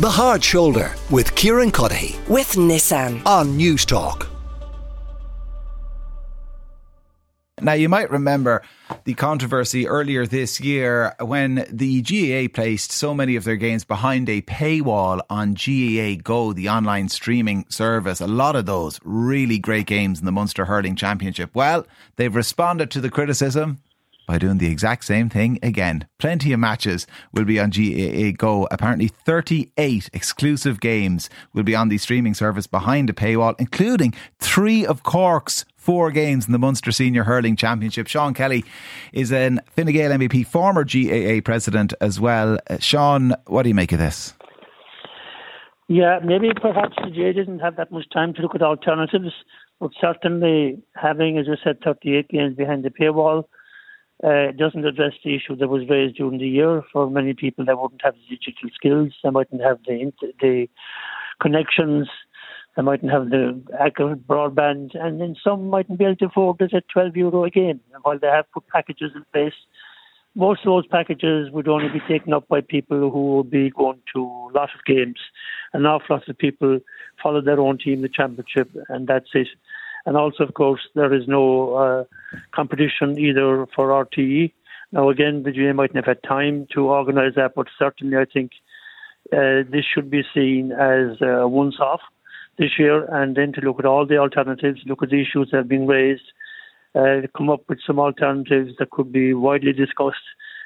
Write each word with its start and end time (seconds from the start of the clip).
The 0.00 0.10
Hard 0.10 0.42
Shoulder 0.42 0.92
with 1.08 1.36
Kieran 1.36 1.70
Cuddihy 1.70 2.18
with 2.28 2.54
Nissan. 2.54 3.24
on 3.24 3.56
Newstalk. 3.56 4.26
Now, 7.60 7.74
you 7.74 7.88
might 7.88 8.10
remember 8.10 8.62
the 9.04 9.14
controversy 9.14 9.86
earlier 9.86 10.26
this 10.26 10.60
year 10.60 11.14
when 11.20 11.64
the 11.70 12.02
GAA 12.02 12.52
placed 12.52 12.90
so 12.90 13.14
many 13.14 13.36
of 13.36 13.44
their 13.44 13.54
games 13.54 13.84
behind 13.84 14.28
a 14.28 14.42
paywall 14.42 15.20
on 15.30 15.54
GAA 15.54 16.20
Go, 16.20 16.52
the 16.52 16.68
online 16.68 17.08
streaming 17.08 17.64
service. 17.68 18.20
A 18.20 18.26
lot 18.26 18.56
of 18.56 18.66
those 18.66 18.98
really 19.04 19.58
great 19.58 19.86
games 19.86 20.18
in 20.18 20.26
the 20.26 20.32
Munster 20.32 20.64
Hurling 20.64 20.96
Championship. 20.96 21.50
Well, 21.54 21.86
they've 22.16 22.34
responded 22.34 22.90
to 22.90 23.00
the 23.00 23.10
criticism 23.10 23.78
by 24.26 24.38
doing 24.38 24.58
the 24.58 24.70
exact 24.70 25.04
same 25.04 25.28
thing 25.28 25.58
again. 25.62 26.06
Plenty 26.18 26.52
of 26.52 26.60
matches 26.60 27.06
will 27.32 27.44
be 27.44 27.60
on 27.60 27.70
GAA 27.70 28.32
Go. 28.36 28.66
Apparently, 28.70 29.08
38 29.08 30.10
exclusive 30.12 30.80
games 30.80 31.28
will 31.52 31.62
be 31.62 31.74
on 31.74 31.88
the 31.88 31.98
streaming 31.98 32.34
service 32.34 32.66
behind 32.66 33.10
a 33.10 33.12
paywall, 33.12 33.54
including 33.58 34.14
three 34.38 34.86
of 34.86 35.02
Cork's 35.02 35.64
four 35.76 36.10
games 36.10 36.46
in 36.46 36.52
the 36.52 36.58
Munster 36.58 36.90
Senior 36.90 37.24
Hurling 37.24 37.56
Championship. 37.56 38.06
Seán 38.06 38.34
Kelly 38.34 38.64
is 39.12 39.30
an 39.30 39.60
Fine 39.76 39.92
Gael 39.92 40.12
MEP, 40.12 40.46
former 40.46 40.82
GAA 40.82 41.42
president 41.44 41.92
as 42.00 42.18
well. 42.18 42.54
Uh, 42.70 42.76
Seán, 42.76 43.34
what 43.46 43.64
do 43.64 43.68
you 43.68 43.74
make 43.74 43.92
of 43.92 43.98
this? 43.98 44.32
Yeah, 45.86 46.20
maybe 46.24 46.48
perhaps 46.58 46.96
the 46.96 47.10
GAA 47.10 47.32
didn't 47.32 47.58
have 47.58 47.76
that 47.76 47.92
much 47.92 48.06
time 48.10 48.32
to 48.34 48.42
look 48.42 48.54
at 48.54 48.62
alternatives, 48.62 49.32
but 49.78 49.90
certainly 50.00 50.82
having, 50.94 51.36
as 51.36 51.46
I 51.46 51.62
said, 51.62 51.80
38 51.84 52.28
games 52.28 52.56
behind 52.56 52.84
the 52.84 52.88
paywall 52.88 53.44
uh, 54.22 54.52
doesn't 54.56 54.86
address 54.86 55.12
the 55.24 55.34
issue 55.34 55.56
that 55.56 55.68
was 55.68 55.88
raised 55.88 56.16
during 56.16 56.38
the 56.38 56.48
year. 56.48 56.82
For 56.92 57.10
many 57.10 57.34
people, 57.34 57.64
they 57.64 57.74
wouldn't 57.74 58.04
have 58.04 58.14
the 58.14 58.36
digital 58.36 58.70
skills, 58.74 59.12
they 59.22 59.30
mightn't 59.30 59.62
have 59.62 59.78
the 59.86 60.12
the 60.40 60.68
connections, 61.40 62.08
they 62.76 62.82
mightn't 62.82 63.12
have 63.12 63.30
the 63.30 63.60
accurate 63.78 64.26
broadband, 64.26 64.90
and 64.94 65.20
then 65.20 65.36
some 65.42 65.68
mightn't 65.68 65.98
be 65.98 66.04
able 66.04 66.16
to 66.16 66.26
afford 66.26 66.60
it 66.60 66.74
at 66.74 66.88
12 66.88 67.16
euro 67.16 67.44
a 67.44 67.50
game. 67.50 67.80
And 67.92 68.02
while 68.02 68.18
they 68.18 68.28
have 68.28 68.50
put 68.52 68.68
packages 68.68 69.12
in 69.14 69.24
place, 69.32 69.54
most 70.34 70.60
of 70.60 70.66
those 70.66 70.86
packages 70.86 71.50
would 71.52 71.68
only 71.68 71.88
be 71.88 72.00
taken 72.08 72.32
up 72.32 72.48
by 72.48 72.60
people 72.60 73.10
who 73.10 73.36
would 73.36 73.50
be 73.50 73.70
going 73.70 74.00
to 74.14 74.20
a 74.20 74.50
lot 74.52 74.70
of 74.74 74.84
games. 74.84 75.18
An 75.72 75.86
awful 75.86 76.16
lot 76.16 76.28
of 76.28 76.38
people 76.38 76.80
follow 77.22 77.40
their 77.40 77.60
own 77.60 77.78
team, 77.78 78.02
the 78.02 78.08
championship, 78.08 78.70
and 78.88 79.06
that's 79.06 79.28
it. 79.34 79.48
And 80.06 80.16
also, 80.16 80.44
of 80.44 80.54
course, 80.54 80.80
there 80.94 81.12
is 81.12 81.26
no 81.26 81.74
uh, 81.74 82.04
competition 82.54 83.18
either 83.18 83.66
for 83.74 83.88
RTÉ. 83.88 84.52
Now, 84.92 85.08
again, 85.08 85.42
the 85.42 85.52
GAA 85.52 85.72
mightn't 85.72 85.96
have 85.96 86.04
had 86.04 86.22
time 86.22 86.66
to 86.74 86.88
organise 86.88 87.34
that, 87.36 87.54
but 87.54 87.68
certainly 87.78 88.16
I 88.16 88.26
think 88.26 88.52
uh, 89.32 89.64
this 89.70 89.84
should 89.92 90.10
be 90.10 90.22
seen 90.34 90.72
as 90.72 91.20
a 91.20 91.48
once 91.48 91.76
off 91.80 92.00
this 92.58 92.78
year 92.78 93.04
and 93.06 93.34
then 93.36 93.52
to 93.54 93.60
look 93.60 93.78
at 93.78 93.86
all 93.86 94.06
the 94.06 94.18
alternatives, 94.18 94.80
look 94.86 95.02
at 95.02 95.10
the 95.10 95.20
issues 95.20 95.48
that 95.50 95.58
have 95.58 95.68
been 95.68 95.86
raised, 95.86 96.30
uh, 96.94 97.22
come 97.36 97.50
up 97.50 97.62
with 97.68 97.78
some 97.86 97.98
alternatives 97.98 98.72
that 98.78 98.90
could 98.90 99.10
be 99.10 99.34
widely 99.34 99.72
discussed 99.72 100.16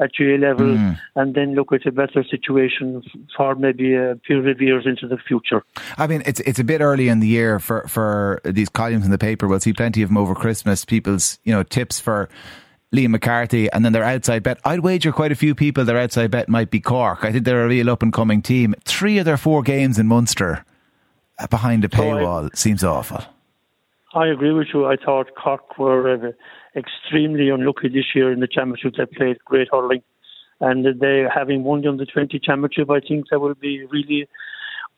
at 0.00 0.10
GAA 0.16 0.36
level, 0.38 0.66
Mm. 0.66 0.98
and 1.16 1.34
then 1.34 1.54
look 1.54 1.72
at 1.72 1.84
a 1.86 1.92
better 1.92 2.24
situation 2.24 3.02
for 3.36 3.54
maybe 3.54 3.94
a 3.94 4.16
few 4.26 4.38
of 4.48 4.60
years 4.60 4.86
into 4.86 5.06
the 5.06 5.18
future. 5.18 5.62
I 5.98 6.06
mean, 6.06 6.22
it's 6.26 6.40
it's 6.40 6.58
a 6.58 6.64
bit 6.64 6.80
early 6.80 7.08
in 7.08 7.20
the 7.20 7.28
year 7.28 7.58
for, 7.58 7.86
for 7.86 8.40
these 8.44 8.68
columns 8.70 9.04
in 9.04 9.10
the 9.10 9.18
paper. 9.18 9.46
We'll 9.46 9.60
see 9.60 9.72
plenty 9.74 10.02
of 10.02 10.08
them 10.08 10.16
over 10.16 10.34
Christmas. 10.34 10.84
People's 10.84 11.38
you 11.44 11.52
know 11.52 11.62
tips 11.62 12.00
for 12.00 12.28
Liam 12.94 13.10
McCarthy, 13.10 13.70
and 13.70 13.84
then 13.84 13.92
their 13.92 14.02
outside 14.02 14.42
bet. 14.42 14.58
I'd 14.64 14.80
wager 14.80 15.12
quite 15.12 15.32
a 15.32 15.36
few 15.36 15.54
people 15.54 15.84
their 15.84 15.98
outside 15.98 16.30
bet 16.30 16.48
might 16.48 16.70
be 16.70 16.80
Cork. 16.80 17.24
I 17.24 17.30
think 17.32 17.44
they're 17.44 17.64
a 17.64 17.68
real 17.68 17.90
up 17.90 18.02
and 18.02 18.12
coming 18.12 18.42
team. 18.42 18.74
Three 18.84 19.18
of 19.18 19.24
their 19.26 19.36
four 19.36 19.62
games 19.62 19.98
in 19.98 20.06
Munster 20.08 20.64
uh, 21.38 21.46
behind 21.46 21.84
a 21.84 21.88
I- 21.92 21.96
paywall 21.96 22.56
seems 22.56 22.82
awful. 22.82 23.22
I 24.12 24.26
agree 24.26 24.52
with 24.52 24.68
you. 24.74 24.86
I 24.86 24.96
thought 24.96 25.36
Cork 25.40 25.78
were 25.78 26.14
uh, 26.14 26.32
extremely 26.76 27.48
unlucky 27.48 27.88
this 27.88 28.06
year 28.14 28.32
in 28.32 28.40
the 28.40 28.48
championship. 28.48 28.94
They 28.96 29.06
played 29.06 29.38
great 29.44 29.68
hurling, 29.70 30.02
and 30.60 30.84
they 31.00 31.26
having 31.32 31.62
won 31.62 31.82
the 31.82 31.90
under 31.90 32.04
twenty 32.06 32.40
championship, 32.40 32.90
I 32.90 32.98
think 33.00 33.26
they 33.30 33.36
will 33.36 33.54
be 33.54 33.86
really 33.86 34.28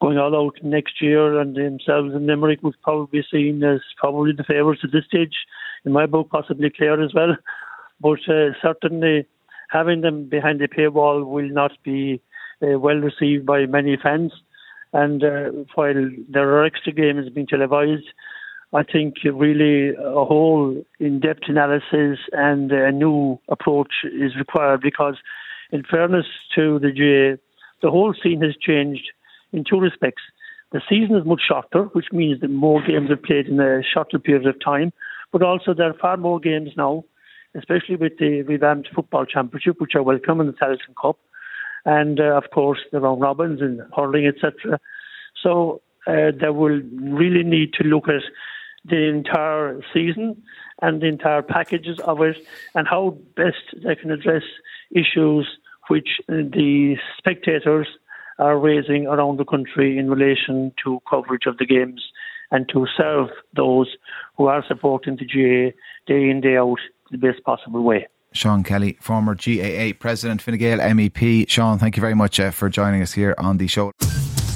going 0.00 0.16
all 0.16 0.34
out 0.34 0.56
next 0.62 1.02
year. 1.02 1.38
And 1.38 1.54
themselves 1.54 2.14
and 2.14 2.26
Limerick 2.26 2.62
would 2.62 2.80
probably 2.82 3.20
be 3.20 3.26
seen 3.30 3.62
as 3.62 3.80
probably 3.98 4.32
the 4.32 4.44
favourites 4.44 4.80
at 4.82 4.92
this 4.92 5.04
stage. 5.04 5.34
In 5.84 5.92
my 5.92 6.06
book, 6.06 6.30
possibly 6.30 6.70
Clare 6.70 7.02
as 7.02 7.12
well. 7.12 7.36
But 8.00 8.20
uh, 8.28 8.52
certainly, 8.62 9.26
having 9.68 10.00
them 10.00 10.24
behind 10.28 10.60
the 10.60 10.68
paywall 10.68 11.26
will 11.26 11.50
not 11.50 11.72
be 11.84 12.22
uh, 12.62 12.78
well 12.78 12.96
received 12.96 13.44
by 13.44 13.66
many 13.66 13.98
fans. 14.02 14.32
And 14.94 15.22
uh, 15.22 15.50
while 15.74 16.10
there 16.30 16.48
are 16.56 16.64
extra 16.64 16.92
games 16.92 17.28
being 17.28 17.46
televised, 17.46 18.06
I 18.74 18.82
think 18.82 19.16
really 19.24 19.90
a 19.90 20.24
whole 20.24 20.82
in-depth 20.98 21.42
analysis 21.48 22.18
and 22.32 22.72
a 22.72 22.90
new 22.90 23.38
approach 23.48 23.92
is 24.04 24.34
required 24.36 24.80
because, 24.80 25.16
in 25.70 25.82
fairness 25.82 26.24
to 26.54 26.78
the 26.78 26.90
GAA, 26.90 27.40
the 27.82 27.90
whole 27.90 28.14
scene 28.22 28.40
has 28.40 28.54
changed 28.56 29.10
in 29.52 29.64
two 29.68 29.78
respects. 29.78 30.22
The 30.72 30.80
season 30.88 31.16
is 31.16 31.26
much 31.26 31.42
shorter, 31.46 31.84
which 31.92 32.06
means 32.12 32.40
that 32.40 32.48
more 32.48 32.80
games 32.82 33.10
are 33.10 33.16
played 33.16 33.46
in 33.46 33.60
a 33.60 33.82
shorter 33.82 34.18
period 34.18 34.46
of 34.46 34.58
time, 34.64 34.92
but 35.32 35.42
also 35.42 35.74
there 35.74 35.90
are 35.90 35.98
far 36.00 36.16
more 36.16 36.40
games 36.40 36.70
now, 36.74 37.04
especially 37.54 37.96
with 37.96 38.16
the 38.18 38.40
revamped 38.42 38.88
football 38.94 39.26
championship, 39.26 39.82
which 39.82 39.94
are 39.94 40.02
welcome 40.02 40.40
in 40.40 40.46
the 40.46 40.54
Tailteann 40.54 40.94
Cup, 41.00 41.18
and 41.84 42.20
uh, 42.20 42.38
of 42.38 42.44
course 42.54 42.78
the 42.90 43.00
round 43.00 43.20
robins 43.20 43.60
and 43.60 43.82
hurling, 43.94 44.26
etc. 44.26 44.80
So 45.42 45.82
uh, 46.06 46.30
they 46.40 46.48
will 46.48 46.80
really 46.98 47.42
need 47.42 47.74
to 47.74 47.84
look 47.84 48.08
at 48.08 48.22
the 48.84 49.08
entire 49.08 49.80
season 49.92 50.42
and 50.80 51.00
the 51.00 51.06
entire 51.06 51.42
packages 51.42 51.98
of 52.00 52.20
it 52.20 52.36
and 52.74 52.88
how 52.88 53.16
best 53.36 53.62
they 53.84 53.94
can 53.94 54.10
address 54.10 54.42
issues 54.90 55.48
which 55.88 56.20
uh, 56.28 56.34
the 56.34 56.96
spectators 57.18 57.88
are 58.38 58.58
raising 58.58 59.06
around 59.06 59.38
the 59.38 59.44
country 59.44 59.98
in 59.98 60.10
relation 60.10 60.72
to 60.82 61.00
coverage 61.08 61.46
of 61.46 61.58
the 61.58 61.66
games 61.66 62.02
and 62.50 62.68
to 62.68 62.86
serve 62.96 63.28
those 63.54 63.88
who 64.36 64.46
are 64.46 64.64
supporting 64.66 65.16
the 65.16 65.24
GAA 65.24 65.76
day 66.06 66.28
in, 66.30 66.40
day 66.40 66.56
out 66.56 66.78
the 67.10 67.18
best 67.18 67.42
possible 67.44 67.82
way. 67.82 68.06
Seán 68.34 68.64
Kelly, 68.64 68.96
former 69.00 69.34
GAA 69.34 69.92
president, 69.98 70.40
Fine 70.40 70.58
MEP. 70.58 71.46
Seán, 71.46 71.78
thank 71.78 71.96
you 71.96 72.00
very 72.00 72.14
much 72.14 72.40
uh, 72.40 72.50
for 72.50 72.68
joining 72.68 73.02
us 73.02 73.12
here 73.12 73.34
on 73.38 73.58
the 73.58 73.66
show. 73.66 73.92